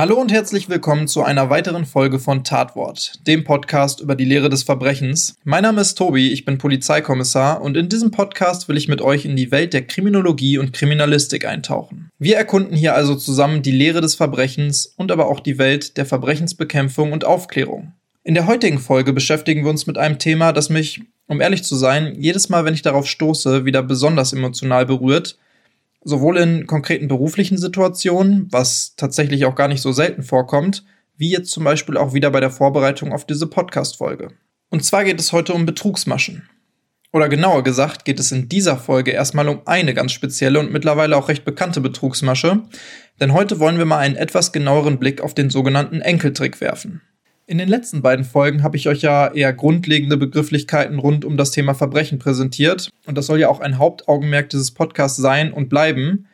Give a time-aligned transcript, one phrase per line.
[0.00, 4.48] Hallo und herzlich willkommen zu einer weiteren Folge von Tatwort, dem Podcast über die Lehre
[4.48, 5.36] des Verbrechens.
[5.44, 9.26] Mein Name ist Tobi, ich bin Polizeikommissar und in diesem Podcast will ich mit euch
[9.26, 12.08] in die Welt der Kriminologie und Kriminalistik eintauchen.
[12.18, 16.06] Wir erkunden hier also zusammen die Lehre des Verbrechens und aber auch die Welt der
[16.06, 17.92] Verbrechensbekämpfung und Aufklärung.
[18.24, 21.76] In der heutigen Folge beschäftigen wir uns mit einem Thema, das mich, um ehrlich zu
[21.76, 25.36] sein, jedes Mal, wenn ich darauf stoße, wieder besonders emotional berührt–
[26.02, 30.84] sowohl in konkreten beruflichen Situationen, was tatsächlich auch gar nicht so selten vorkommt,
[31.16, 34.28] wie jetzt zum Beispiel auch wieder bei der Vorbereitung auf diese Podcast-Folge.
[34.70, 36.48] Und zwar geht es heute um Betrugsmaschen.
[37.12, 41.16] Oder genauer gesagt geht es in dieser Folge erstmal um eine ganz spezielle und mittlerweile
[41.16, 42.62] auch recht bekannte Betrugsmasche,
[43.20, 47.02] denn heute wollen wir mal einen etwas genaueren Blick auf den sogenannten Enkeltrick werfen.
[47.50, 51.50] In den letzten beiden Folgen habe ich euch ja eher grundlegende Begrifflichkeiten rund um das
[51.50, 56.28] Thema Verbrechen präsentiert und das soll ja auch ein Hauptaugenmerk dieses Podcasts sein und bleiben.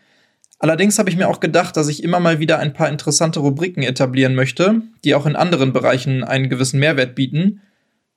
[0.59, 3.83] Allerdings habe ich mir auch gedacht, dass ich immer mal wieder ein paar interessante Rubriken
[3.83, 7.63] etablieren möchte, die auch in anderen Bereichen einen gewissen Mehrwert bieten,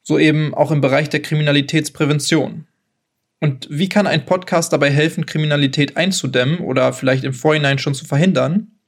[0.03, 2.67] so eben auch im Bereich der Kriminalitätsprävention.
[3.39, 8.03] Und wie kann ein Podcast dabei helfen, Kriminalität einzudämmen oder vielleicht im Vorhinein schon zu
[8.03, 8.78] verhindern?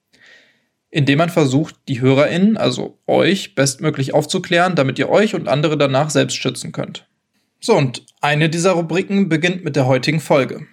[0.91, 6.09] Indem man versucht, die HörerInnen, also euch, bestmöglich aufzuklären, damit ihr euch und andere danach
[6.09, 7.07] selbst schützen könnt.
[7.61, 10.67] So, und eine dieser Rubriken beginnt mit der heutigen Folge.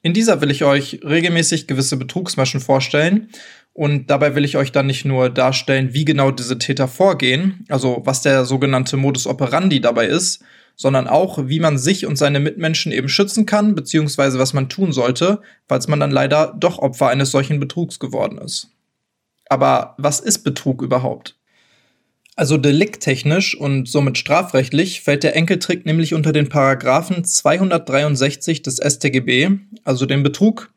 [0.00, 3.28] In dieser will ich euch regelmäßig gewisse Betrugsmaschen vorstellen
[3.74, 8.02] und dabei will ich euch dann nicht nur darstellen, wie genau diese Täter vorgehen, also
[8.04, 10.42] was der sogenannte Modus operandi dabei ist,
[10.76, 14.92] sondern auch, wie man sich und seine Mitmenschen eben schützen kann, beziehungsweise was man tun
[14.92, 18.70] sollte, falls man dann leider doch Opfer eines solchen Betrugs geworden ist.
[19.48, 21.36] Aber was ist Betrug überhaupt?
[22.36, 29.50] Also delikttechnisch und somit strafrechtlich fällt der Enkeltrick nämlich unter den Paragraphen 263 des StGB,
[29.82, 30.70] also den Betrug.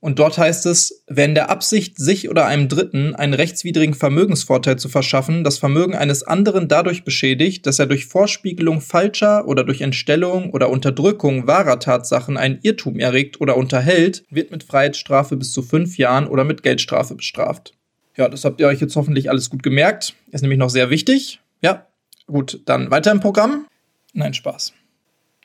[0.00, 4.78] Und dort heißt es, wer in der Absicht, sich oder einem Dritten einen rechtswidrigen Vermögensvorteil
[4.78, 9.80] zu verschaffen, das Vermögen eines anderen dadurch beschädigt, dass er durch Vorspiegelung falscher oder durch
[9.80, 15.62] Entstellung oder Unterdrückung wahrer Tatsachen einen Irrtum erregt oder unterhält, wird mit Freiheitsstrafe bis zu
[15.62, 17.72] fünf Jahren oder mit Geldstrafe bestraft.
[18.16, 20.14] Ja, das habt ihr euch jetzt hoffentlich alles gut gemerkt.
[20.30, 21.40] Ist nämlich noch sehr wichtig.
[21.60, 21.86] Ja,
[22.26, 23.66] gut, dann weiter im Programm.
[24.12, 24.72] Nein, Spaß.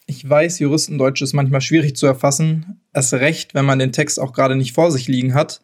[0.07, 2.81] Ich weiß, Juristendeutsch ist manchmal schwierig zu erfassen.
[2.93, 5.61] Erst recht, wenn man den Text auch gerade nicht vor sich liegen hat.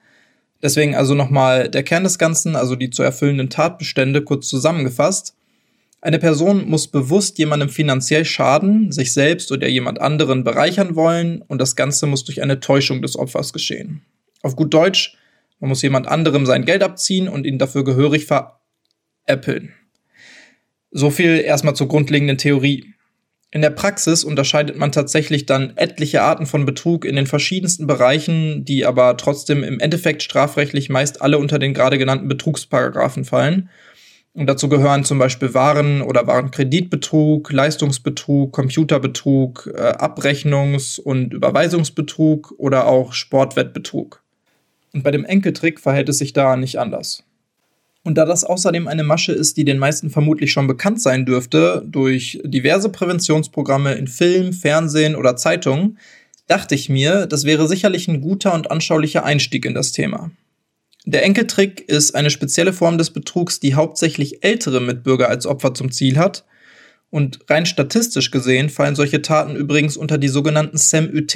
[0.62, 5.35] Deswegen also nochmal der Kern des Ganzen, also die zu erfüllenden Tatbestände, kurz zusammengefasst.
[6.01, 11.59] Eine Person muss bewusst jemandem finanziell schaden, sich selbst oder jemand anderen bereichern wollen und
[11.59, 14.01] das Ganze muss durch eine Täuschung des Opfers geschehen.
[14.41, 15.18] Auf gut Deutsch,
[15.59, 19.73] man muss jemand anderem sein Geld abziehen und ihn dafür gehörig veräppeln.
[20.91, 22.94] So viel erstmal zur grundlegenden Theorie.
[23.50, 28.66] In der Praxis unterscheidet man tatsächlich dann etliche Arten von Betrug in den verschiedensten Bereichen,
[28.66, 33.69] die aber trotzdem im Endeffekt strafrechtlich meist alle unter den gerade genannten Betrugsparagraphen fallen.
[34.34, 42.85] Und dazu gehören zum Beispiel Waren- oder Warenkreditbetrug, Leistungsbetrug, Computerbetrug, äh, Abrechnungs- und Überweisungsbetrug oder
[42.85, 44.24] auch Sportwettbetrug.
[44.93, 47.23] Und bei dem Enkeltrick verhält es sich da nicht anders.
[48.03, 51.83] Und da das außerdem eine Masche ist, die den meisten vermutlich schon bekannt sein dürfte,
[51.85, 55.97] durch diverse Präventionsprogramme in Film, Fernsehen oder Zeitungen,
[56.47, 60.31] dachte ich mir, das wäre sicherlich ein guter und anschaulicher Einstieg in das Thema.
[61.05, 65.91] Der Enkeltrick ist eine spezielle Form des Betrugs, die hauptsächlich ältere Mitbürger als Opfer zum
[65.91, 66.45] Ziel hat.
[67.09, 71.33] Und rein statistisch gesehen fallen solche Taten übrigens unter die sogenannten SEM-UT,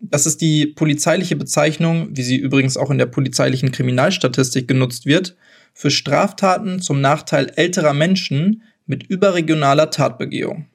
[0.00, 5.36] das ist die polizeiliche Bezeichnung, wie sie übrigens auch in der polizeilichen Kriminalstatistik genutzt wird,
[5.72, 10.66] für Straftaten zum Nachteil älterer Menschen mit überregionaler Tatbegehung.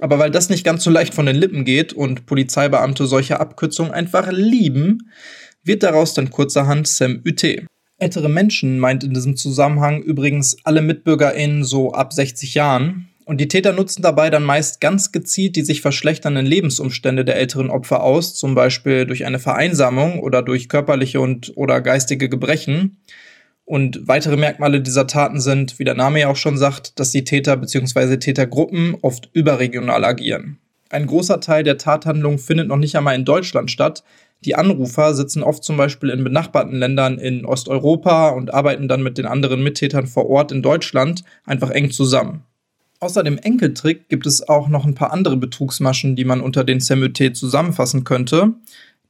[0.00, 3.92] Aber weil das nicht ganz so leicht von den Lippen geht und Polizeibeamte solche Abkürzungen
[3.92, 5.10] einfach lieben,
[5.62, 7.44] wird daraus dann kurzerhand Sam UT.
[7.98, 13.46] Ältere Menschen meint in diesem Zusammenhang übrigens alle MitbürgerInnen so ab 60 Jahren, und die
[13.46, 18.34] Täter nutzen dabei dann meist ganz gezielt die sich verschlechternden Lebensumstände der älteren Opfer aus,
[18.34, 22.96] zum Beispiel durch eine Vereinsamung oder durch körperliche und oder geistige Gebrechen.
[23.64, 27.22] Und weitere Merkmale dieser Taten sind, wie der Name ja auch schon sagt, dass die
[27.22, 28.16] Täter bzw.
[28.16, 30.58] Tätergruppen oft überregional agieren.
[30.88, 34.02] Ein großer Teil der Tathandlungen findet noch nicht einmal in Deutschland statt.
[34.44, 39.18] Die Anrufer sitzen oft zum Beispiel in benachbarten Ländern in Osteuropa und arbeiten dann mit
[39.18, 42.42] den anderen Mittätern vor Ort in Deutschland einfach eng zusammen.
[43.00, 46.80] Außer dem Enkeltrick gibt es auch noch ein paar andere Betrugsmaschen, die man unter den
[46.80, 48.52] Semüté zusammenfassen könnte.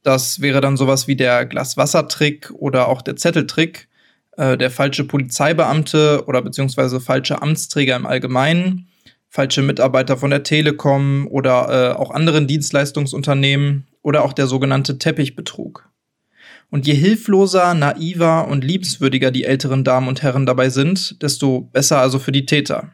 [0.05, 3.89] Das wäre dann sowas wie der Glaswassertrick oder auch der Zetteltrick,
[4.37, 8.87] äh, der falsche Polizeibeamte oder beziehungsweise falsche Amtsträger im Allgemeinen,
[9.29, 15.91] falsche Mitarbeiter von der Telekom oder äh, auch anderen Dienstleistungsunternehmen oder auch der sogenannte Teppichbetrug.
[16.71, 21.99] Und je hilfloser, naiver und liebenswürdiger die älteren Damen und Herren dabei sind, desto besser
[21.99, 22.93] also für die Täter.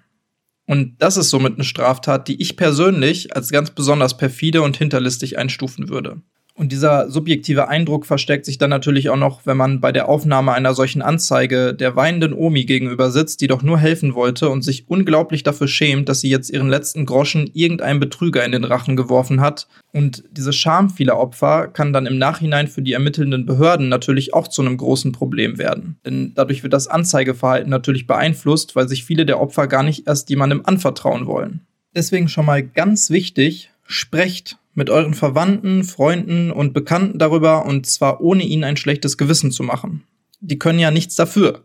[0.67, 5.39] Und das ist somit eine Straftat, die ich persönlich als ganz besonders perfide und hinterlistig
[5.39, 6.23] einstufen würde.
[6.59, 10.55] Und dieser subjektive Eindruck verstärkt sich dann natürlich auch noch, wenn man bei der Aufnahme
[10.55, 14.89] einer solchen Anzeige der weinenden Omi gegenüber sitzt, die doch nur helfen wollte und sich
[14.89, 19.43] unglaublich dafür schämt, dass sie jetzt ihren letzten Groschen irgendeinem Betrüger in den Rachen geworfen
[19.43, 19.69] hat.
[19.93, 24.49] Und diese Scham vieler Opfer kann dann im Nachhinein für die ermittelnden Behörden natürlich auch
[24.49, 25.99] zu einem großen Problem werden.
[26.07, 30.31] Denn dadurch wird das Anzeigeverhalten natürlich beeinflusst, weil sich viele der Opfer gar nicht erst
[30.31, 31.67] jemandem anvertrauen wollen.
[31.95, 38.21] Deswegen schon mal ganz wichtig, sprecht mit euren Verwandten, Freunden und Bekannten darüber und zwar
[38.21, 40.05] ohne ihnen ein schlechtes Gewissen zu machen.
[40.41, 41.65] Die können ja nichts dafür.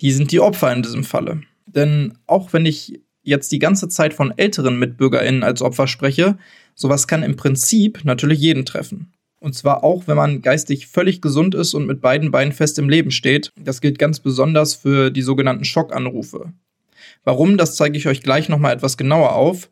[0.00, 1.40] Die sind die Opfer in diesem Falle.
[1.66, 6.38] Denn auch wenn ich jetzt die ganze Zeit von älteren MitbürgerInnen als Opfer spreche,
[6.74, 9.12] sowas kann im Prinzip natürlich jeden treffen.
[9.40, 12.88] Und zwar auch, wenn man geistig völlig gesund ist und mit beiden Beinen fest im
[12.88, 13.50] Leben steht.
[13.58, 16.52] Das gilt ganz besonders für die sogenannten Schockanrufe.
[17.24, 19.70] Warum, das zeige ich euch gleich nochmal etwas genauer auf.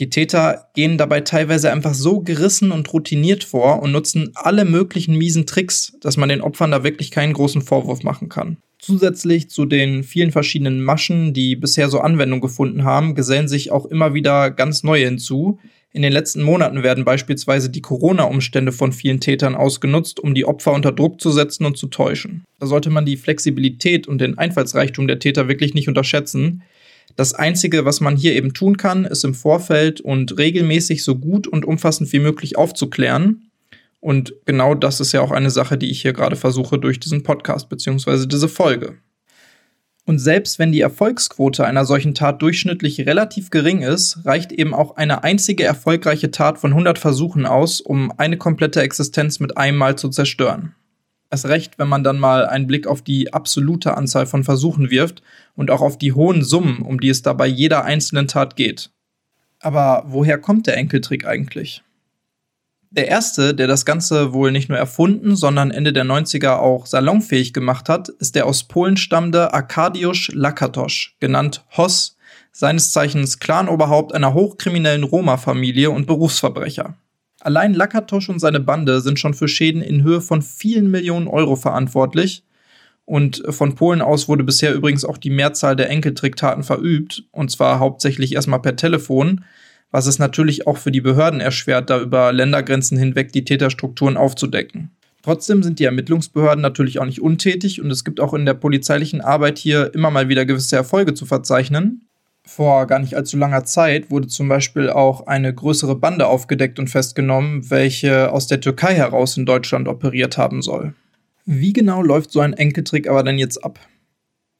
[0.00, 5.14] Die Täter gehen dabei teilweise einfach so gerissen und routiniert vor und nutzen alle möglichen
[5.16, 8.56] miesen Tricks, dass man den Opfern da wirklich keinen großen Vorwurf machen kann.
[8.78, 13.84] Zusätzlich zu den vielen verschiedenen Maschen, die bisher so Anwendung gefunden haben, gesellen sich auch
[13.84, 15.58] immer wieder ganz neue hinzu.
[15.92, 20.72] In den letzten Monaten werden beispielsweise die Corona-Umstände von vielen Tätern ausgenutzt, um die Opfer
[20.72, 22.44] unter Druck zu setzen und zu täuschen.
[22.58, 26.62] Da sollte man die Flexibilität und den Einfallsreichtum der Täter wirklich nicht unterschätzen.
[27.16, 31.46] Das Einzige, was man hier eben tun kann, ist im Vorfeld und regelmäßig so gut
[31.46, 33.50] und umfassend wie möglich aufzuklären.
[34.00, 37.22] Und genau das ist ja auch eine Sache, die ich hier gerade versuche durch diesen
[37.22, 38.26] Podcast bzw.
[38.26, 38.96] diese Folge.
[40.06, 44.96] Und selbst wenn die Erfolgsquote einer solchen Tat durchschnittlich relativ gering ist, reicht eben auch
[44.96, 49.96] eine einzige erfolgreiche Tat von 100 Versuchen aus, um eine komplette Existenz mit einem Mal
[49.96, 50.74] zu zerstören.
[51.30, 55.22] Erst recht, wenn man dann mal einen Blick auf die absolute Anzahl von Versuchen wirft
[55.54, 58.90] und auch auf die hohen Summen, um die es da bei jeder einzelnen Tat geht.
[59.60, 61.82] Aber woher kommt der Enkeltrick eigentlich?
[62.92, 67.52] Der erste, der das Ganze wohl nicht nur erfunden, sondern Ende der 90er auch salonfähig
[67.52, 72.16] gemacht hat, ist der aus Polen stammende Arkadiusz Lakatosch, genannt Hoss,
[72.50, 76.96] seines Zeichens Clanoberhaupt einer hochkriminellen Roma-Familie und Berufsverbrecher.
[77.40, 81.56] Allein Lakatosch und seine Bande sind schon für Schäden in Höhe von vielen Millionen Euro
[81.56, 82.44] verantwortlich.
[83.06, 87.80] Und von Polen aus wurde bisher übrigens auch die Mehrzahl der Enkeltricktaten verübt, und zwar
[87.80, 89.44] hauptsächlich erstmal per Telefon,
[89.90, 94.90] was es natürlich auch für die Behörden erschwert, da über Ländergrenzen hinweg die Täterstrukturen aufzudecken.
[95.22, 99.20] Trotzdem sind die Ermittlungsbehörden natürlich auch nicht untätig und es gibt auch in der polizeilichen
[99.20, 102.06] Arbeit hier immer mal wieder gewisse Erfolge zu verzeichnen
[102.50, 106.88] vor gar nicht allzu langer Zeit wurde zum Beispiel auch eine größere Bande aufgedeckt und
[106.88, 110.94] festgenommen, welche aus der Türkei heraus in Deutschland operiert haben soll.
[111.46, 113.78] Wie genau läuft so ein Enkeltrick aber denn jetzt ab?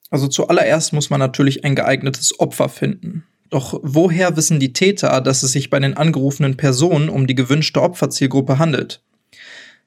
[0.08, 3.24] Also zuallererst muss man natürlich ein geeignetes Opfer finden.
[3.50, 7.82] Doch woher wissen die Täter, dass es sich bei den angerufenen Personen um die gewünschte
[7.82, 9.02] Opferzielgruppe handelt?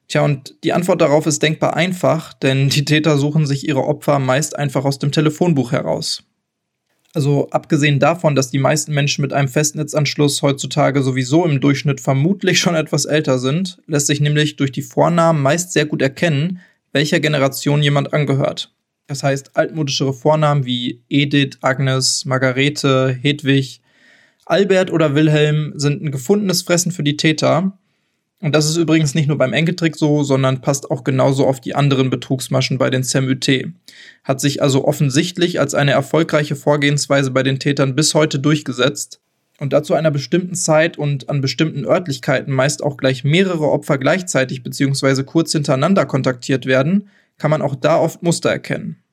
[0.08, 4.18] Tja, und die Antwort darauf ist denkbar einfach, denn die Täter suchen sich ihre Opfer
[4.18, 6.22] meist einfach aus dem Telefonbuch heraus.
[7.14, 12.58] Also abgesehen davon, dass die meisten Menschen mit einem Festnetzanschluss heutzutage sowieso im Durchschnitt vermutlich
[12.58, 16.58] schon etwas älter sind, lässt sich nämlich durch die Vornamen meist sehr gut erkennen,
[16.92, 18.74] welcher Generation jemand angehört.
[19.06, 23.80] Das heißt, altmodischere Vornamen wie Edith, Agnes, Margarete, Hedwig,
[24.44, 27.78] Albert oder Wilhelm sind ein gefundenes Fressen für die Täter
[28.44, 31.74] und das ist übrigens nicht nur beim Enkeltrick so, sondern passt auch genauso auf die
[31.74, 33.48] anderen Betrugsmaschen bei den SEMUT.
[34.22, 39.22] Hat sich also offensichtlich als eine erfolgreiche Vorgehensweise bei den Tätern bis heute durchgesetzt
[39.60, 44.62] und dazu einer bestimmten Zeit und an bestimmten Örtlichkeiten meist auch gleich mehrere Opfer gleichzeitig
[44.62, 45.22] bzw.
[45.22, 47.08] kurz hintereinander kontaktiert werden,
[47.38, 49.03] kann man auch da oft Muster erkennen.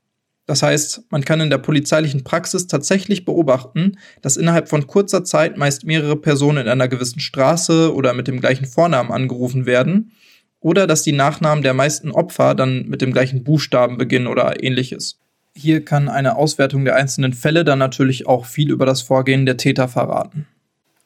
[0.48, 5.58] Das heißt, man kann in der polizeilichen Praxis tatsächlich beobachten, dass innerhalb von kurzer Zeit
[5.58, 10.12] meist mehrere Personen in einer gewissen Straße oder mit dem gleichen Vornamen angerufen werden
[10.60, 15.20] oder dass die Nachnamen der meisten Opfer dann mit dem gleichen Buchstaben beginnen oder ähnliches.
[15.56, 19.58] Hier kann eine Auswertung der einzelnen Fälle dann natürlich auch viel über das Vorgehen der
[19.58, 20.48] Täter verraten.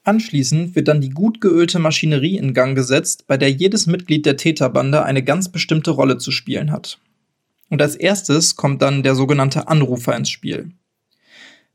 [0.04, 4.38] Anschließend wird dann die gut geölte Maschinerie in Gang gesetzt, bei der jedes Mitglied der
[4.38, 7.00] Täterbande eine ganz bestimmte Rolle zu spielen hat.
[7.70, 10.72] Und als erstes kommt dann der sogenannte Anrufer ins Spiel.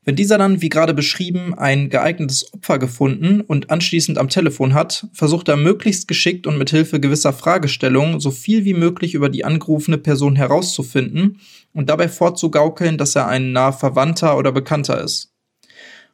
[0.03, 5.05] Wenn dieser dann, wie gerade beschrieben, ein geeignetes Opfer gefunden und anschließend am Telefon hat,
[5.13, 9.45] versucht er möglichst geschickt und mit Hilfe gewisser Fragestellungen so viel wie möglich über die
[9.45, 11.39] angerufene Person herauszufinden
[11.73, 15.35] und dabei vorzugaukeln, dass er ein naher Verwandter oder Bekannter ist.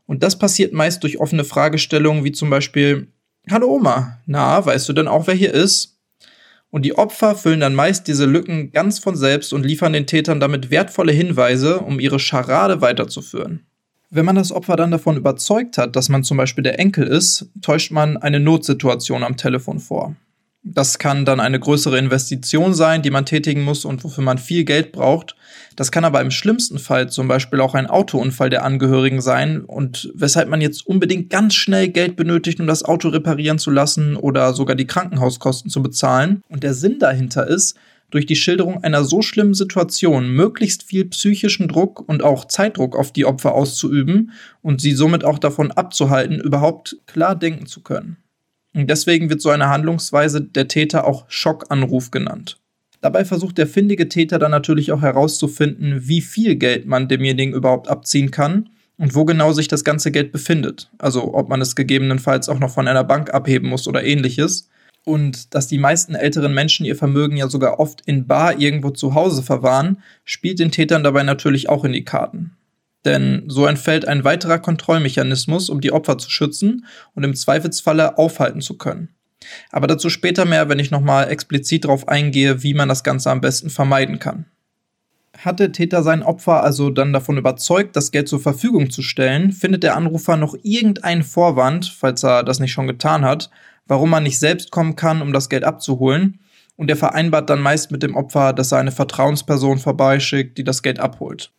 [0.06, 3.08] Und das passiert meist durch offene Fragestellungen wie zum Beispiel,
[3.50, 5.97] Hallo Oma, na, weißt du denn auch, wer hier ist?
[6.70, 10.40] Und die Opfer füllen dann meist diese Lücken ganz von selbst und liefern den Tätern
[10.40, 13.66] damit wertvolle Hinweise, um ihre Scharade weiterzuführen.
[14.10, 17.50] Wenn man das Opfer dann davon überzeugt hat, dass man zum Beispiel der Enkel ist,
[17.62, 20.16] täuscht man eine Notsituation am Telefon vor.
[20.70, 24.66] Das kann dann eine größere Investition sein, die man tätigen muss und wofür man viel
[24.66, 25.36] Geld braucht.
[25.78, 30.12] Das kann aber im schlimmsten Fall zum Beispiel auch ein Autounfall der Angehörigen sein und
[30.14, 34.54] weshalb man jetzt unbedingt ganz schnell Geld benötigt, um das Auto reparieren zu lassen oder
[34.54, 36.42] sogar die Krankenhauskosten zu bezahlen.
[36.50, 37.78] Und der Sinn dahinter ist,
[38.10, 43.14] durch die Schilderung einer so schlimmen Situation möglichst viel psychischen Druck und auch Zeitdruck auf
[43.14, 44.32] die Opfer auszuüben
[44.62, 48.18] und sie somit auch davon abzuhalten, überhaupt klar denken zu können.
[48.78, 52.60] Und deswegen wird so eine Handlungsweise der Täter auch Schockanruf genannt.
[53.02, 57.88] Dabei versucht der findige Täter dann natürlich auch herauszufinden, wie viel Geld man demjenigen überhaupt
[57.88, 60.92] abziehen kann und wo genau sich das ganze Geld befindet.
[61.00, 64.70] Also ob man es gegebenenfalls auch noch von einer Bank abheben muss oder ähnliches
[65.06, 69.16] und dass die meisten älteren Menschen ihr Vermögen ja sogar oft in Bar irgendwo zu
[69.16, 72.52] Hause verwahren, spielt den Tätern dabei natürlich auch in die Karten.
[73.06, 78.62] Denn so entfällt ein weiterer Kontrollmechanismus, um die Opfer zu schützen und im Zweifelsfalle aufhalten
[78.62, 79.10] zu können.
[79.72, 83.42] Aber dazu später mehr, wenn ich nochmal explizit darauf eingehe, wie man das Ganze am
[83.42, 84.46] besten vermeiden kann.
[85.38, 89.52] Hat der Täter sein Opfer also dann davon überzeugt, das Geld zur Verfügung zu stellen,
[89.52, 93.52] findet der Anrufer noch irgendeinen Vorwand, falls er das nicht schon getan hat,
[93.86, 96.40] warum man nicht selbst kommen kann, um das Geld abzuholen.
[96.76, 100.82] Und er vereinbart dann meist mit dem Opfer, dass er eine Vertrauensperson vorbeischickt, die das
[100.82, 101.52] Geld abholt.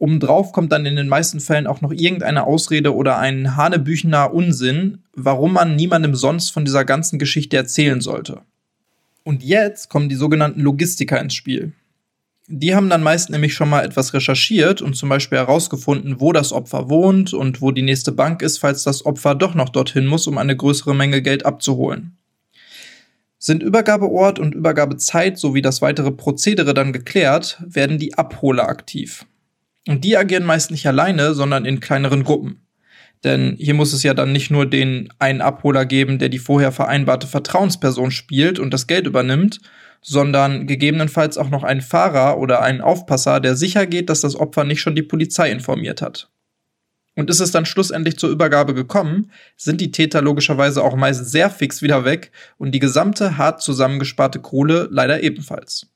[0.00, 5.02] Obendrauf kommt dann in den meisten Fällen auch noch irgendeine Ausrede oder ein hanebüchener Unsinn,
[5.14, 8.40] warum man niemandem sonst von dieser ganzen Geschichte erzählen sollte.
[9.24, 11.74] Und jetzt kommen die sogenannten Logistiker ins Spiel.
[12.48, 16.54] Die haben dann meist nämlich schon mal etwas recherchiert und zum Beispiel herausgefunden, wo das
[16.54, 20.26] Opfer wohnt und wo die nächste Bank ist, falls das Opfer doch noch dorthin muss,
[20.26, 22.16] um eine größere Menge Geld abzuholen.
[23.36, 29.26] Sind Übergabeort und Übergabezeit sowie das weitere Prozedere dann geklärt, werden die Abholer aktiv.
[29.90, 32.64] Und die agieren meist nicht alleine, sondern in kleineren Gruppen.
[33.24, 36.70] Denn hier muss es ja dann nicht nur den einen Abholer geben, der die vorher
[36.70, 39.58] vereinbarte Vertrauensperson spielt und das Geld übernimmt,
[40.00, 44.62] sondern gegebenenfalls auch noch einen Fahrer oder einen Aufpasser, der sicher geht, dass das Opfer
[44.62, 46.30] nicht schon die Polizei informiert hat.
[47.16, 51.50] Und ist es dann schlussendlich zur Übergabe gekommen, sind die Täter logischerweise auch meist sehr
[51.50, 55.88] fix wieder weg und die gesamte hart zusammengesparte Kohle leider ebenfalls.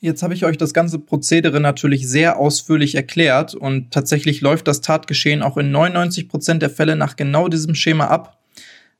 [0.00, 4.80] Jetzt habe ich euch das ganze Prozedere natürlich sehr ausführlich erklärt und tatsächlich läuft das
[4.80, 8.38] Tatgeschehen auch in 99 Prozent der Fälle nach genau diesem Schema ab.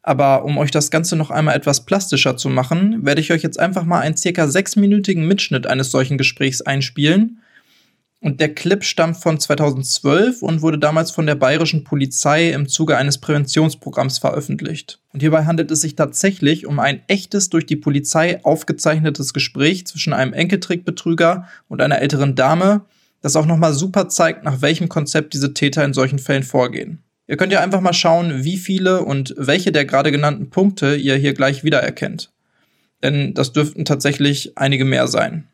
[0.03, 3.61] Aber um euch das Ganze noch einmal etwas plastischer zu machen, werde ich euch jetzt
[3.61, 7.43] einfach mal einen circa sechsminütigen Mitschnitt eines solchen Gesprächs einspielen.
[8.21, 12.97] Und der Clip stammt von 2012 und wurde damals von der bayerischen Polizei im Zuge
[12.97, 15.01] eines Präventionsprogramms veröffentlicht.
[15.13, 20.13] Und hierbei handelt es sich tatsächlich um ein echtes durch die Polizei aufgezeichnetes Gespräch zwischen
[20.13, 22.87] einem Enkeltrickbetrüger und einer älteren Dame,
[23.23, 27.05] das auch nochmal super zeigt, nach welchem Konzept diese Täter in solchen Fällen vorgehen.
[27.29, 31.15] Ihr könnt ja einfach mal schauen, wie viele und welche der gerade genannten Punkte ihr
[31.15, 32.33] hier gleich wiedererkennt.
[33.03, 35.47] Denn das dürften tatsächlich einige mehr sein.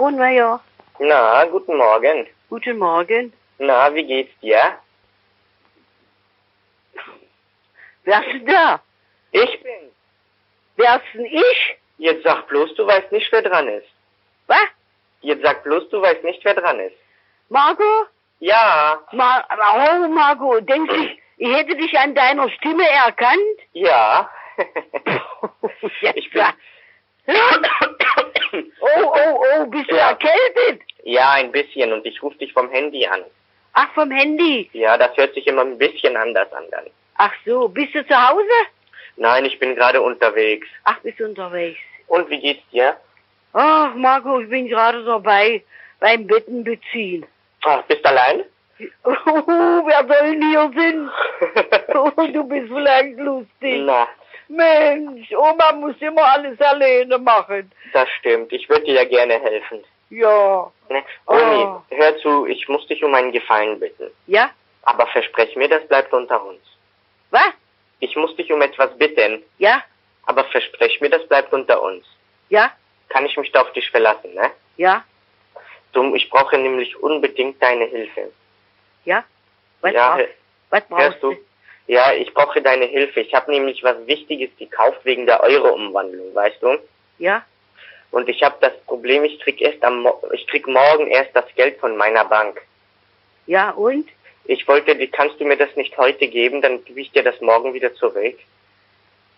[0.00, 0.60] Kronmeier.
[0.98, 2.26] Na, guten Morgen.
[2.48, 3.34] Guten Morgen.
[3.58, 4.78] Na, wie geht's dir?
[8.04, 8.80] Wer ist denn da?
[9.32, 9.90] Ich bin.
[10.76, 11.76] Wer ist denn ich?
[11.98, 13.88] Jetzt sag bloß, du weißt nicht, wer dran ist.
[14.46, 14.70] Was?
[15.20, 16.96] Jetzt sag bloß, du weißt nicht, wer dran ist.
[17.50, 18.06] Marco?
[18.38, 23.58] Ja, Ma oh, Marco, denkst du, ich hätte dich an deiner Stimme erkannt?
[23.74, 24.30] ja.
[26.14, 26.44] ich bin.
[28.52, 30.10] Oh, oh, oh, bist du Ja.
[30.10, 30.82] erkältet?
[31.04, 33.22] Ja, ein bisschen und ich rufe dich vom Handy an.
[33.72, 34.68] Ach, vom Handy.
[34.72, 36.84] Ja, das hört sich immer ein bisschen anders an dann.
[37.16, 38.44] Ach so, bist du zu Hause?
[39.16, 40.66] Nein, ich bin gerade unterwegs.
[40.84, 41.78] Ach, bist du unterwegs.
[42.08, 42.96] Und wie geht's dir?
[43.52, 45.62] Ach, Marco, ich bin gerade dabei
[46.00, 47.26] beim Betten beziehen.
[47.64, 48.44] Ach, bist allein?
[49.04, 51.10] Oh, wer soll denn hier sind?
[51.94, 53.82] Oh, du bist vielleicht lustig.
[53.84, 54.08] Na,
[54.50, 57.70] Mensch, Oma muss immer alles alleine machen.
[57.92, 58.52] das stimmt.
[58.52, 59.84] Ich würde dir ja gerne helfen.
[60.10, 60.70] Ja.
[60.88, 61.04] Ne?
[61.26, 61.82] Omi, Oh.
[61.90, 64.10] hör zu, ich muss dich um einen Gefallen bitten.
[64.26, 64.50] Ja?
[64.82, 66.60] Aber versprech mir, das bleibt unter uns.
[67.30, 67.52] Was?
[68.00, 69.82] Ich muss dich um etwas bitten, Ja?
[70.26, 72.04] aber versprech mir, das bleibt unter uns.
[72.48, 72.72] Ja?
[73.08, 74.50] Kann ich mich da auf dich verlassen, ne?
[74.76, 75.04] Ja?
[75.92, 78.32] Du, ich brauche nämlich unbedingt deine Hilfe.
[79.04, 79.24] Ja?
[79.80, 80.26] Was, Ja, brauch,
[80.70, 81.36] was brauchst Hörst du?
[81.90, 83.18] Ja, ich brauche deine Hilfe.
[83.18, 86.78] Ich habe nämlich was Wichtiges gekauft wegen der Euro-Umwandlung, weißt du?
[87.18, 87.44] Ja?
[88.12, 91.52] Und ich habe das Problem, ich krieg erst am Mo ich krieg morgen erst das
[91.56, 92.62] Geld von meiner Bank.
[93.48, 94.08] Ja, und?
[94.44, 97.40] Ich wollte, die kannst du mir das nicht heute geben, dann gebe ich dir das
[97.40, 98.38] morgen wieder zurück.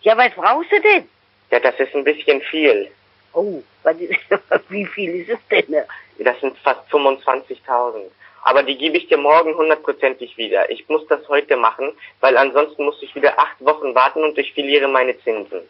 [0.01, 1.09] Ja, was brauchst du denn?
[1.49, 2.91] Ja, das ist ein bisschen viel.
[3.33, 3.95] Oh, was
[4.69, 5.75] wie viel ist es denn?
[6.19, 8.11] Das sind fast 25.000.
[8.45, 10.69] Aber die gebe ich dir morgen hundertprozentig wieder.
[10.69, 14.53] Ich muss das heute machen, weil ansonsten muss ich wieder acht Wochen warten und ich
[14.53, 15.61] verliere meine Zinsen.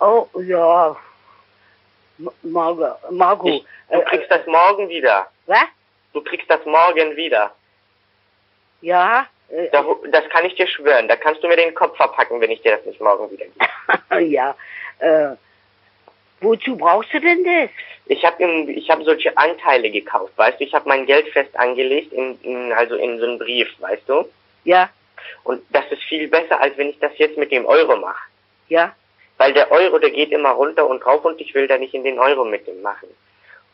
[0.00, 0.96] Oh, ja.
[2.42, 3.48] Margo, Margo.
[3.48, 5.26] Ich, du äh, kriegst das morgen wieder.
[5.46, 5.66] was?
[6.12, 7.52] Du kriegst das morgen wieder.
[8.80, 9.26] Ja?
[9.48, 11.08] Äh, Da, das kann ich dir schwören.
[11.08, 14.24] Da kannst du mir den Kopf verpacken, wenn ich dir das nicht morgen wieder gebe.
[14.30, 14.54] ja.
[15.00, 15.34] Äh,
[16.40, 17.70] wozu brauchst du denn das?
[18.06, 20.64] Ich habe ich hab solche Anteile gekauft, weißt du?
[20.64, 24.28] Ich habe mein Geld fest angelegt, in, in, also in so einen Brief, weißt du?
[24.64, 24.90] Ja?
[25.42, 28.28] Und das ist viel besser, als wenn ich das jetzt mit dem Euro mache.
[28.68, 28.94] Ja?
[29.38, 32.04] Weil der Euro, der geht immer runter und rauf und ich will da nicht in
[32.04, 33.08] den Euro mit dem machen.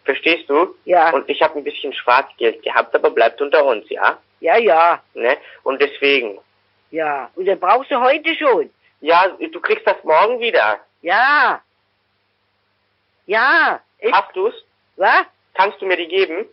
[0.05, 0.75] Verstehst du?
[0.85, 1.11] Ja?
[1.11, 4.19] Und ich habe ein bisschen Schwarzgeld gehabt, aber bleibt unter uns, ja?
[4.41, 5.03] Ja, ja.
[5.15, 5.37] Ne?
[5.63, 6.39] Und deswegen.
[6.91, 7.31] Ja.
[7.35, 8.71] Und das brauchst du heute schon.
[9.01, 10.81] Ja, du kriegst das morgen wieder.
[11.03, 11.63] Ja.
[13.31, 13.79] Ja.
[14.01, 14.55] Ich, Hast du's?
[14.97, 15.25] was?
[15.55, 16.47] Kannst du mir die geben?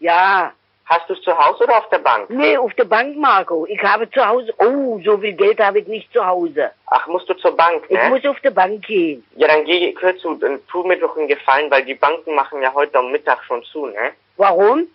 [0.00, 0.52] Ja.
[0.86, 2.30] Hast du's zu Hause oder auf der Bank?
[2.30, 3.64] Nee, auf der Bank, Marco.
[3.66, 6.72] Ich habe zu Hause, oh, so viel Geld habe ich nicht zu Hause.
[6.86, 8.08] Ach, musst du zur Bank, Ich ne?
[8.08, 9.24] muss auf der Bank gehen.
[9.36, 12.60] Ja, dann geh, hör zu, dann tu mir doch einen Gefallen, weil die Banken machen
[12.62, 14.12] ja heute am Mittag schon zu, ne?
[14.36, 14.86] Warum?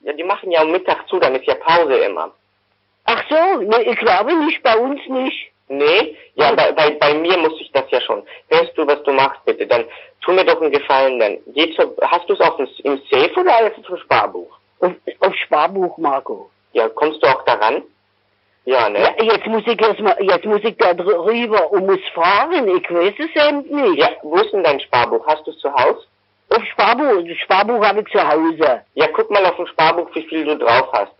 [0.00, 2.32] Ja, die machen ja am Mittag zu, dann ist ja Pause immer.
[3.04, 5.52] Ach so, nee, ich glaube nicht, bei uns nicht.
[5.68, 6.16] Nee?
[6.34, 8.22] Ja, bei, bei, bei mir muss ich das ja schon.
[8.48, 9.66] Hörst du, was du machst, bitte?
[9.66, 9.84] Dann
[10.20, 13.40] tu mir doch einen Gefallen, dann geh zur, hast du es auf dem, im Safe
[13.40, 14.58] oder auf dem Sparbuch?
[14.80, 16.50] Auf, auf Sparbuch, Marco.
[16.72, 17.82] Ja, kommst du auch daran?
[18.64, 18.98] Ja, ne?
[19.00, 22.68] Ja, jetzt muss ich erst mal, jetzt muss ich da drüber und muss fahren.
[22.68, 23.98] Ich weiß es eben nicht.
[23.98, 25.24] Ja, wo ist denn dein Sparbuch?
[25.26, 26.04] Hast du es zu Hause?
[26.50, 28.82] Auf Sparbuch, das Sparbuch habe ich zu Hause.
[28.94, 31.14] Ja, guck mal auf dem Sparbuch, wie viel du drauf hast.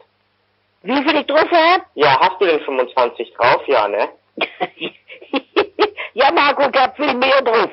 [0.82, 1.84] Wie viel ich drauf habe?
[1.94, 3.62] Ja, hast du denn 25 drauf?
[3.66, 4.08] Ja, ne?
[6.14, 7.70] ja, Marco, ich hab viel mehr drauf.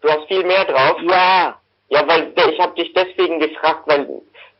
[0.00, 0.96] Du hast viel mehr drauf?
[1.02, 1.56] Ja.
[1.88, 4.06] Ja, weil ich habe dich deswegen gefragt, weil,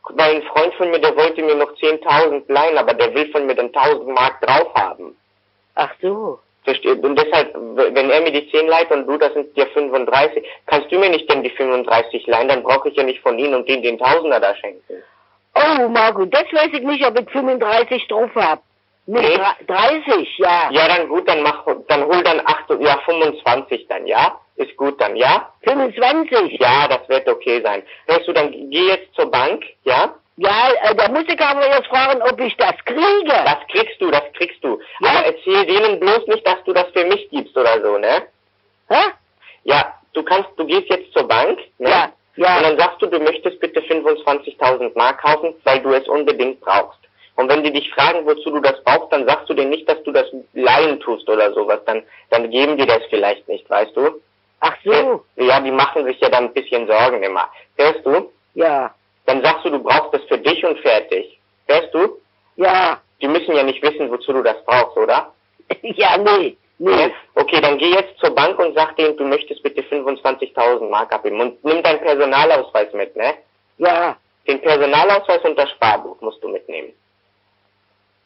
[0.09, 3.45] weil ein Freund von mir, der wollte mir noch 10.000 leihen, aber der will von
[3.45, 5.15] mir dann 1.000 Mark drauf haben.
[5.75, 6.39] Ach so.
[6.63, 7.03] Versteht?
[7.03, 10.91] Und deshalb, wenn er mir die 10 leiht und du, das sind ja 35, kannst
[10.91, 13.67] du mir nicht denn die 35 leihen, dann brauche ich ja nicht von ihnen und
[13.67, 15.01] den den Tausender da schenken.
[15.55, 18.61] Oh, Marco, das weiß ich nicht, ob ich 35 drauf hab.
[19.07, 19.35] Nee, Nee.
[19.35, 20.69] dre- 30, ja.
[20.71, 24.39] Ja, dann gut, dann mach, dann hol dann 8, ja, 25 dann, ja?
[24.55, 25.51] Ist gut dann, ja?
[25.63, 26.59] 25.
[26.59, 27.83] Ja, das wird okay sein.
[28.07, 30.13] Hörst du, dann geh jetzt zur Bank, ja?
[30.37, 33.25] Ja, äh, da muss ich aber jetzt fragen, ob ich das kriege.
[33.25, 34.79] Das kriegst du, das kriegst du.
[35.01, 35.09] Ja?
[35.09, 38.27] Aber erzähl denen bloß nicht, dass du das für mich gibst oder so, ne?
[38.89, 39.01] Hä?
[39.63, 41.89] Ja, du kannst, du gehst jetzt zur Bank, ne?
[41.89, 42.57] Ja, ja.
[42.57, 46.99] Und dann sagst du, du möchtest bitte 25.000 Mark kaufen, weil du es unbedingt brauchst.
[47.41, 50.01] Und wenn die dich fragen, wozu du das brauchst, dann sagst du denen nicht, dass
[50.03, 51.79] du das leihen tust oder sowas.
[51.87, 54.21] Dann, dann geben die das vielleicht nicht, weißt du?
[54.59, 55.25] Ach so.
[55.37, 57.49] Ja, die machen sich ja dann ein bisschen Sorgen immer.
[57.77, 58.31] Hörst du?
[58.53, 58.93] Ja.
[59.25, 61.39] Dann sagst du, du brauchst das für dich und fertig.
[61.67, 62.19] Hörst du?
[62.57, 63.01] Ja.
[63.19, 65.33] Die müssen ja nicht wissen, wozu du das brauchst, oder?
[65.81, 66.57] ja, nee.
[66.77, 67.11] Nee.
[67.33, 71.41] Okay, dann geh jetzt zur Bank und sag denen, du möchtest bitte 25.000 Mark abheben
[71.41, 73.33] und nimm deinen Personalausweis mit, ne?
[73.79, 74.15] Ja.
[74.47, 76.93] Den Personalausweis und das Sparbuch musst du mitnehmen.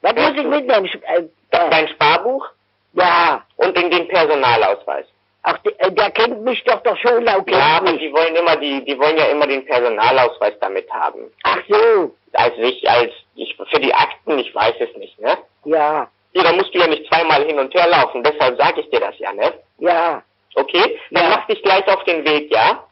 [0.05, 0.85] Was muss ich mitnehmen?
[1.07, 2.45] Äh, Dein Sparbuch
[2.93, 3.43] ja.
[3.57, 5.05] und den, den Personalausweis.
[5.43, 8.55] Ach, der, äh, der kennt mich doch doch schon, laut Ja, aber die wollen immer
[8.57, 11.31] die, die wollen ja immer den Personalausweis damit haben.
[11.43, 12.15] Ach so.
[12.33, 15.37] Als ich, als ich für die Akten, ich weiß es nicht, ne?
[15.65, 16.07] Ja.
[16.33, 18.99] Ja, da musst du ja nicht zweimal hin und her laufen, deshalb sage ich dir
[18.99, 19.53] das ja, ne?
[19.79, 20.21] Ja.
[20.55, 20.99] Okay?
[21.11, 21.29] Dann Ja.
[21.29, 22.83] mach dich gleich auf den Weg, ja?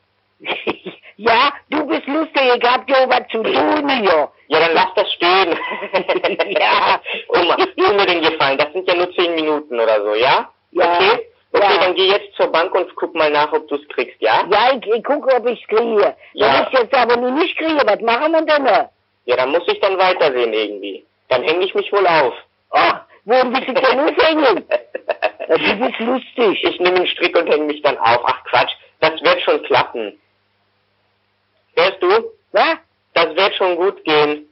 [1.17, 4.29] ja, du bist lustig, ich hab dir was zu tun hier.
[4.47, 5.57] Ja, dann lass das stehen.
[6.59, 7.01] Ja.
[7.29, 8.57] Oma, tu mir den Gefallen.
[8.57, 10.49] Das sind ja nur zehn Minuten oder so, ja?
[10.71, 10.95] Ja.
[10.95, 11.27] Okay?
[11.53, 11.77] Okay, Ja.
[11.81, 14.43] dann geh jetzt zur Bank und guck mal nach, ob du es kriegst, ja?
[14.51, 16.15] Ja, ich, ich gucke, ob ich's kriege.
[16.33, 16.53] Ja.
[16.53, 18.65] Wenn ich jetzt aber nur nicht kriege, was machen wir denn?
[18.65, 18.89] da?
[19.25, 21.05] Ja, dann muss ich dann weitersehen irgendwie.
[21.29, 22.33] Dann hänge ich mich wohl auf.
[22.71, 24.65] Ach, wo willst du denn aufhängen?
[25.47, 26.63] Ja, du bist lustig.
[26.63, 28.21] Ich nehme einen Strick und hänge mich dann auf.
[28.25, 30.19] Ach Quatsch, das wird schon klappen.
[31.75, 32.07] Hörst du?
[32.51, 32.77] Was?
[33.13, 34.45] Das wird schon gut gehen.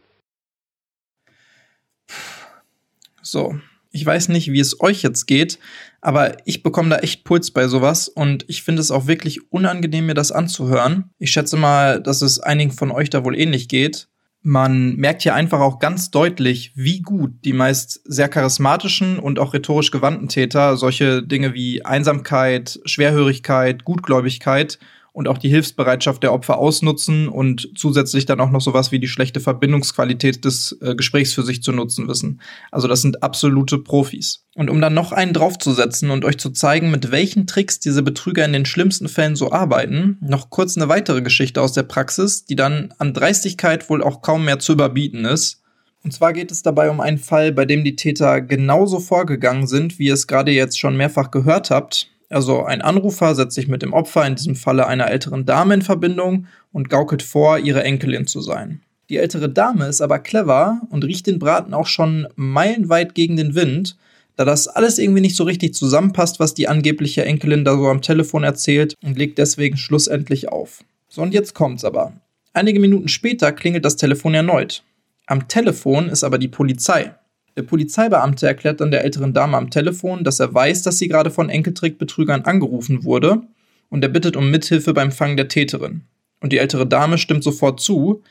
[3.21, 3.59] So,
[3.91, 5.59] ich weiß nicht, wie es euch jetzt geht,
[6.01, 10.07] aber ich bekomme da echt Puls bei sowas und ich finde es auch wirklich unangenehm,
[10.07, 11.11] mir das anzuhören.
[11.19, 14.07] Ich schätze mal, dass es einigen von euch da wohl ähnlich geht.
[14.43, 19.53] Man merkt hier einfach auch ganz deutlich, wie gut die meist sehr charismatischen und auch
[19.53, 24.79] rhetorisch gewandten Täter solche Dinge wie Einsamkeit, Schwerhörigkeit, Gutgläubigkeit
[25.13, 29.09] und auch die Hilfsbereitschaft der Opfer ausnutzen und zusätzlich dann auch noch sowas wie die
[29.09, 32.41] schlechte Verbindungsqualität des äh, Gesprächs für sich zu nutzen wissen.
[32.71, 34.45] Also das sind absolute Profis.
[34.55, 38.45] Und um dann noch einen draufzusetzen und euch zu zeigen, mit welchen Tricks diese Betrüger
[38.45, 42.55] in den schlimmsten Fällen so arbeiten, noch kurz eine weitere Geschichte aus der Praxis, die
[42.55, 45.61] dann an Dreistigkeit wohl auch kaum mehr zu überbieten ist.
[46.03, 49.99] Und zwar geht es dabei um einen Fall, bei dem die Täter genauso vorgegangen sind,
[49.99, 53.81] wie ihr es gerade jetzt schon mehrfach gehört habt, also ein Anrufer setzt sich mit
[53.81, 58.27] dem Opfer, in diesem Falle einer älteren Dame, in Verbindung und gaukelt vor, ihre Enkelin
[58.27, 58.81] zu sein.
[59.09, 63.55] Die ältere Dame ist aber clever und riecht den Braten auch schon meilenweit gegen den
[63.55, 63.97] Wind,
[64.37, 68.01] da das alles irgendwie nicht so richtig zusammenpasst, was die angebliche Enkelin da so am
[68.01, 70.83] Telefon erzählt und legt deswegen schlussendlich auf.
[71.09, 72.13] So und jetzt kommt's aber.
[72.53, 74.83] Einige Minuten später klingelt das Telefon erneut.
[75.25, 77.13] Am Telefon ist aber die Polizei.
[77.57, 81.31] Der Polizeibeamte erklärt dann der älteren Dame am Telefon, dass er weiß, dass sie gerade
[81.31, 83.41] von Enkeltrickbetrügern angerufen wurde
[83.89, 86.01] und er bittet um Mithilfe beim Fangen der Täterin.
[86.39, 88.23] Und die ältere Dame stimmt sofort zu.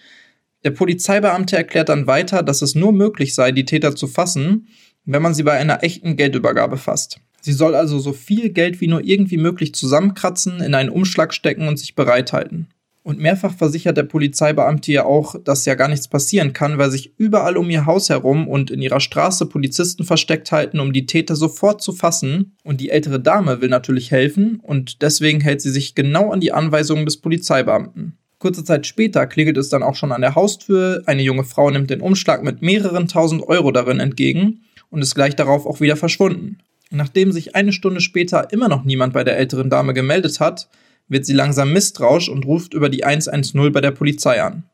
[0.64, 4.68] Der Polizeibeamte erklärt dann weiter, dass es nur möglich sei, die Täter zu fassen,
[5.04, 7.20] wenn man sie bei einer echten Geldübergabe fasst.
[7.40, 11.68] Sie soll also so viel Geld wie nur irgendwie möglich zusammenkratzen, in einen Umschlag stecken
[11.68, 12.68] und sich bereithalten.
[13.02, 17.14] Und mehrfach versichert der Polizeibeamte ja auch, dass ja gar nichts passieren kann, weil sich
[17.16, 21.34] überall um ihr Haus herum und in ihrer Straße Polizisten versteckt halten, um die Täter
[21.34, 22.56] sofort zu fassen.
[22.62, 26.52] Und die ältere Dame will natürlich helfen und deswegen hält sie sich genau an die
[26.52, 28.18] Anweisungen des Polizeibeamten.
[28.38, 31.02] Kurze Zeit später klingelt es dann auch schon an der Haustür.
[31.06, 35.36] Eine junge Frau nimmt den Umschlag mit mehreren tausend Euro darin entgegen und ist gleich
[35.36, 36.58] darauf auch wieder verschwunden.
[36.90, 40.68] Nachdem sich eine Stunde später immer noch niemand bei der älteren Dame gemeldet hat,
[41.11, 44.64] wird sie langsam misstrauisch und ruft über die 110 bei der Polizei an.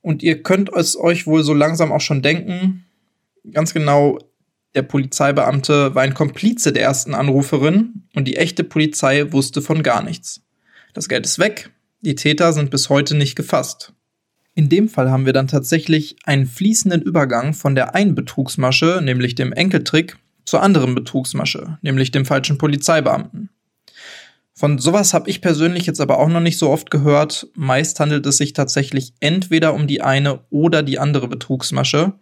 [0.00, 2.84] Und ihr könnt es euch wohl so langsam auch schon denken,
[3.50, 4.18] ganz genau,
[4.74, 10.02] der Polizeibeamte war ein Komplize der ersten Anruferin und die echte Polizei wusste von gar
[10.02, 10.42] nichts.
[10.92, 13.92] Das Geld ist weg, die Täter sind bis heute nicht gefasst.
[14.54, 19.34] In dem Fall haben wir dann tatsächlich einen fließenden Übergang von der einen Betrugsmasche, nämlich
[19.34, 23.50] dem Enkeltrick, zur anderen Betrugsmasche, nämlich dem falschen Polizeibeamten.
[24.58, 27.46] Von sowas habe ich persönlich jetzt aber auch noch nicht so oft gehört.
[27.54, 32.14] Meist handelt es sich tatsächlich entweder um die eine oder die andere Betrugsmasche.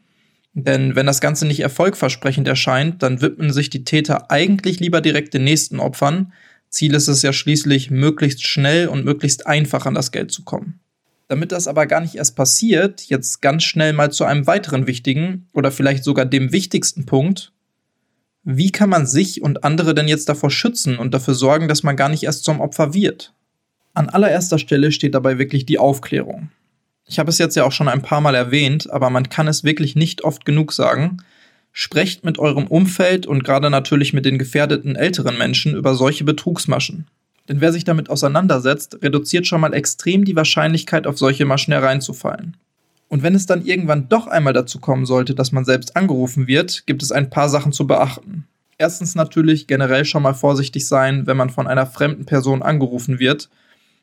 [0.53, 5.33] Denn wenn das Ganze nicht erfolgversprechend erscheint, dann widmen sich die Täter eigentlich lieber direkt
[5.33, 6.35] den nächsten Opfern.
[6.68, 10.81] Ziel ist es ja schließlich, möglichst schnell und möglichst einfach an das Geld zu kommen.
[11.29, 15.49] Damit das aber gar nicht erst passiert, jetzt ganz schnell mal zu einem weiteren wichtigen
[15.55, 17.55] oder vielleicht sogar dem wichtigsten Punkt,
[18.48, 21.96] wie kann man sich und andere denn jetzt davor schützen und dafür sorgen, dass man
[21.96, 23.32] gar nicht erst zum Opfer wird?
[23.92, 26.50] An allererster Stelle steht dabei wirklich die Aufklärung.
[27.06, 29.64] Ich habe es jetzt ja auch schon ein paar Mal erwähnt, aber man kann es
[29.64, 31.16] wirklich nicht oft genug sagen.
[31.72, 37.09] Sprecht mit eurem Umfeld und gerade natürlich mit den gefährdeten älteren Menschen über solche Betrugsmaschen.
[37.48, 42.56] Denn wer sich damit auseinandersetzt, reduziert schon mal extrem die Wahrscheinlichkeit, auf solche Maschen hereinzufallen.
[43.08, 46.86] Und wenn es dann irgendwann doch einmal dazu kommen sollte, dass man selbst angerufen wird,
[46.86, 48.46] gibt es ein paar Sachen zu beachten.
[48.78, 53.48] Erstens natürlich generell schon mal vorsichtig sein, wenn man von einer fremden Person angerufen wird.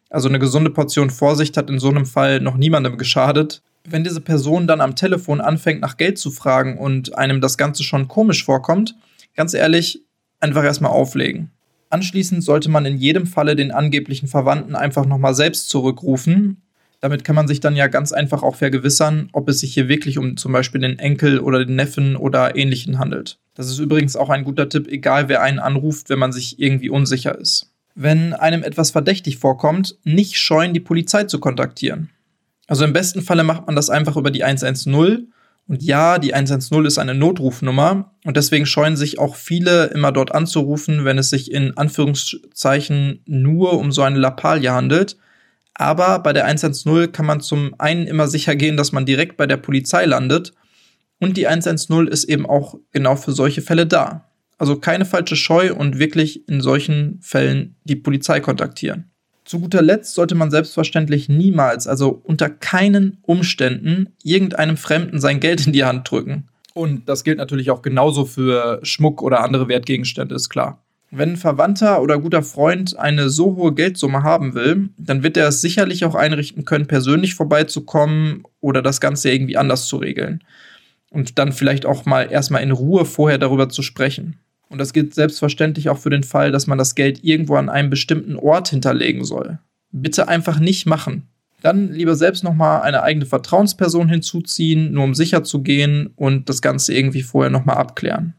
[0.10, 3.62] Also eine gesunde Portion Vorsicht hat in so einem Fall noch niemandem geschadet.
[3.84, 7.84] Wenn diese Person dann am Telefon anfängt nach Geld zu fragen und einem das Ganze
[7.84, 8.96] schon komisch vorkommt,
[9.36, 10.02] ganz ehrlich,
[10.40, 11.52] einfach erstmal auflegen.
[11.90, 16.64] Anschließend sollte man in jedem Falle den angeblichen Verwandten einfach nochmal selbst zurückrufen
[17.04, 20.18] damit kann man sich dann ja ganz einfach auch vergewissern, ob es sich hier wirklich
[20.18, 23.40] um zum Beispiel den Enkel oder den Neffen oder ähnlichen handelt.
[23.56, 26.90] Das ist übrigens auch ein guter Tipp, egal wer einen anruft, wenn man sich irgendwie
[26.90, 27.74] unsicher ist.
[27.94, 32.10] Wenn einem etwas verdächtig vorkommt, nicht scheuen, die Polizei zu kontaktieren.
[32.68, 35.28] Also im besten Falle macht man das einfach über die 110
[35.68, 40.34] und ja, die 110 ist eine Notrufnummer und deswegen scheuen sich auch viele immer dort
[40.34, 45.18] anzurufen, wenn es sich in Anführungszeichen nur um so eine Lappalie handelt
[45.76, 49.48] aber bei der 110 kann man zum einen immer sicher gehen, dass man direkt bei
[49.48, 50.54] der Polizei landet.
[51.20, 54.30] Und die 110 ist eben auch genau für solche Fälle da.
[54.58, 59.10] Also keine falsche Scheu und wirklich in solchen Fällen die Polizei kontaktieren.
[59.46, 65.68] Zu guter Letzt sollte man selbstverständlich niemals, also unter keinen Umständen, irgendeinem Fremden sein Geld
[65.68, 66.48] in die Hand drücken.
[66.74, 70.83] Und das gilt natürlich auch genauso für Schmuck oder andere Wertgegenstände, ist klar.
[71.16, 75.48] Wenn ein Verwandter oder guter Freund eine so hohe Geldsumme haben will, dann wird er
[75.48, 80.44] es sicherlich auch einrichten können, persönlich vorbeizukommen oder das Ganze irgendwie anders zu regeln.
[81.12, 84.40] und dann vielleicht auch mal erstmal in Ruhe vorher darüber zu sprechen.
[84.68, 87.92] Und das gilt selbstverständlich auch für den Fall, dass man das Geld irgendwo an einem
[87.92, 89.60] bestimmten Ort hinterlegen soll.
[89.92, 91.28] Bitte einfach nicht machen.
[91.62, 96.64] Dann lieber selbst nochmal eine eigene Vertrauensperson hinzuziehen, nur um sicher zu gehen und das
[96.64, 98.34] Ganze irgendwie vorher nochmal abklären.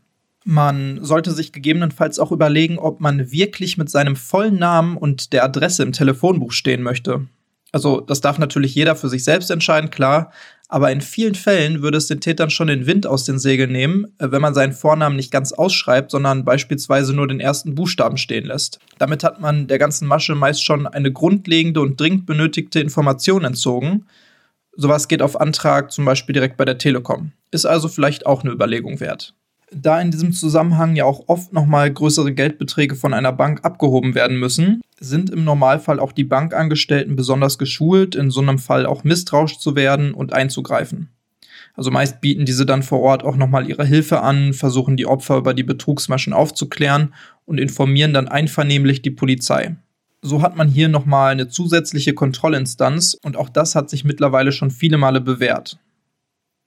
[0.47, 5.43] Man sollte sich gegebenenfalls auch überlegen, ob man wirklich mit seinem vollen Namen und der
[5.43, 7.27] Adresse im Telefonbuch stehen möchte.
[7.73, 10.31] Also das darf natürlich jeder für sich selbst entscheiden, klar,
[10.69, 14.07] aber in vielen Fällen würde es den Tätern schon den Wind aus den Segeln nehmen,
[14.19, 18.45] äh, wenn man seinen Vornamen nicht ganz ausschreibt, sondern beispielsweise nur den ersten Buchstaben stehen
[18.45, 18.79] lässt.
[18.99, 24.07] Damit hat man der ganzen Masche meist schon eine grundlegende und dringend benötigte Information entzogen.
[24.77, 27.33] Sowas geht auf Antrag zum Beispiel direkt bei der Telekom.
[27.51, 29.35] Ist also vielleicht auch eine Überlegung wert
[29.75, 34.39] da in diesem Zusammenhang ja auch oft nochmal größere Geldbeträge von einer Bank abgehoben werden
[34.39, 39.59] müssen, sind im Normalfall auch die Bankangestellten besonders geschult, in so einem Fall auch misstrauisch
[39.59, 41.09] zu werden und einzugreifen.
[41.75, 45.37] Also meist bieten diese dann vor Ort auch nochmal ihre Hilfe an, versuchen die Opfer
[45.37, 47.15] über die Betrugsmaschen aufzuklären
[47.47, 49.77] und informieren dann einvernehmlich die Polizei.
[50.23, 54.71] So hat man hier nochmal eine zusätzliche Kontrollinstanz und auch das hat sich mittlerweile schon
[54.71, 55.79] viele Male bewährt.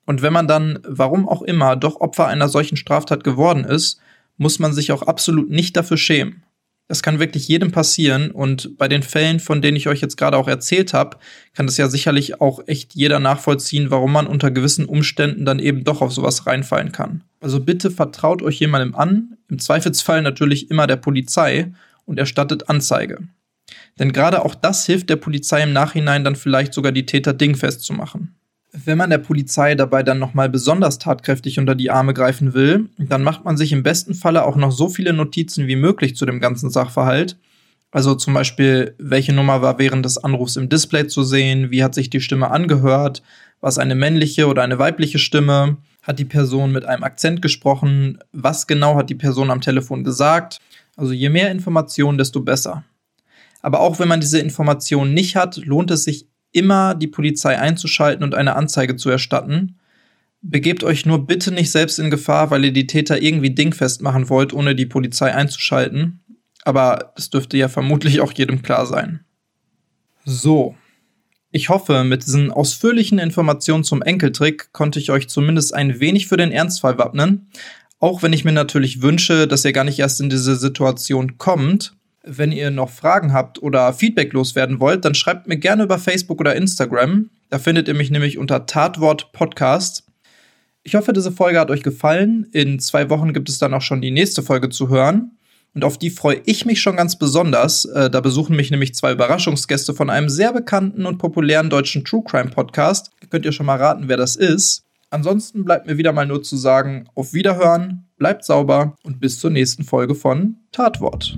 [0.08, 4.00] Und wenn man dann, warum auch immer, doch Opfer einer solchen Straftat geworden ist,
[4.38, 6.44] muss man sich auch absolut nicht dafür schämen.
[6.88, 10.38] Das kann wirklich jedem passieren und bei den Fällen, von denen ich euch jetzt gerade
[10.38, 11.18] auch erzählt habe,
[11.54, 15.84] kann das ja sicherlich auch echt jeder nachvollziehen, warum man unter gewissen Umständen dann eben
[15.84, 17.26] doch auf sowas reinfallen kann.
[17.42, 21.74] Also bitte vertraut euch jemandem an, im Zweifelsfall natürlich immer der Polizei
[22.06, 23.20] und erstattet Anzeige.
[24.00, 27.82] Denn gerade auch das hilft der Polizei im Nachhinein dann vielleicht sogar die Täter dingfest
[27.82, 28.37] zu machen.
[28.74, 33.24] Wenn man der Polizei dabei dann nochmal besonders tatkräftig unter die Arme greifen will, dann
[33.24, 36.40] macht man sich im besten Falle auch noch so viele Notizen wie möglich zu dem
[36.40, 37.38] ganzen Sachverhalt.
[37.92, 41.96] Also zum Beispiel, welche Nummer war während des Anrufs im Display zu sehen, wie hat
[41.96, 43.24] sich die Stimme angehört,
[43.62, 48.20] war es eine männliche oder eine weibliche Stimme, hat die Person mit einem Akzent gesprochen,
[48.34, 50.60] was genau hat die Person am Telefon gesagt.
[50.96, 52.84] Also je mehr Informationen, desto besser.
[53.62, 58.24] Aber auch wenn man diese Informationen nicht hat, lohnt es sich immer die Polizei einzuschalten
[58.24, 59.78] und eine Anzeige zu erstatten.
[60.42, 64.30] Begebt euch nur bitte nicht selbst in Gefahr, weil ihr die Täter irgendwie dingfest machen
[64.30, 66.22] wollt, ohne die Polizei einzuschalten.
[66.64, 69.22] Aber das dürfte ja vermutlich auch jedem klar sein.
[70.26, 70.76] So.
[71.52, 76.38] Ich hoffe, mit diesen ausführlichen Informationen zum Enkeltrick konnte ich euch zumindest ein wenig für
[76.38, 77.50] den Ernstfall wappnen.
[78.00, 81.97] Auch wenn ich mir natürlich wünsche, dass ihr gar nicht erst in diese Situation kommt.
[82.30, 86.40] Wenn ihr noch Fragen habt oder Feedback loswerden wollt, dann schreibt mir gerne über Facebook
[86.40, 87.30] oder Instagram.
[87.50, 90.06] Da findet ihr mich nämlich unter Tatwort Podcast.
[90.84, 92.48] Ich hoffe, diese Folge hat euch gefallen.
[92.52, 95.32] In zwei Wochen gibt es dann auch schon die nächste Folge zu hören.
[95.74, 97.86] Und auf die freue ich mich schon ganz besonders.
[97.86, 102.24] Äh, da besuchen mich nämlich zwei Überraschungsgäste von einem sehr bekannten und populären deutschen True
[102.26, 103.12] Crime Podcast.
[103.30, 104.84] Könnt ihr schon mal raten, wer das ist.
[105.10, 109.52] Ansonsten bleibt mir wieder mal nur zu sagen, auf Wiederhören, bleibt sauber und bis zur
[109.52, 111.38] nächsten Folge von Tatwort.